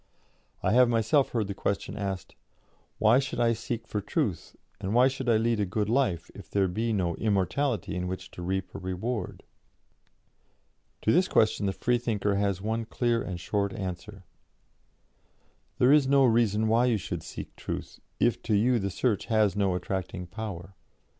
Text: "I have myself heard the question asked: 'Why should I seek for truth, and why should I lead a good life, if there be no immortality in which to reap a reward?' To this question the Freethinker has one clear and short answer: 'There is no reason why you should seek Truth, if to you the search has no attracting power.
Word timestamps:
"I 0.63 0.71
have 0.71 0.89
myself 0.89 1.29
heard 1.29 1.45
the 1.47 1.53
question 1.53 1.95
asked: 1.95 2.33
'Why 2.97 3.19
should 3.19 3.39
I 3.39 3.53
seek 3.53 3.85
for 3.87 4.01
truth, 4.01 4.55
and 4.79 4.95
why 4.95 5.07
should 5.07 5.29
I 5.29 5.37
lead 5.37 5.59
a 5.59 5.65
good 5.67 5.89
life, 5.89 6.31
if 6.33 6.49
there 6.49 6.67
be 6.67 6.91
no 6.91 7.13
immortality 7.17 7.93
in 7.93 8.07
which 8.07 8.31
to 8.31 8.41
reap 8.41 8.73
a 8.73 8.79
reward?' 8.79 9.43
To 11.03 11.11
this 11.11 11.27
question 11.27 11.67
the 11.67 11.71
Freethinker 11.71 12.33
has 12.33 12.63
one 12.63 12.85
clear 12.85 13.21
and 13.21 13.39
short 13.39 13.73
answer: 13.73 14.23
'There 15.77 15.93
is 15.93 16.07
no 16.07 16.25
reason 16.25 16.67
why 16.67 16.85
you 16.85 16.97
should 16.97 17.21
seek 17.21 17.55
Truth, 17.55 17.99
if 18.19 18.41
to 18.41 18.55
you 18.55 18.79
the 18.79 18.89
search 18.89 19.25
has 19.27 19.55
no 19.55 19.75
attracting 19.75 20.25
power. 20.25 20.73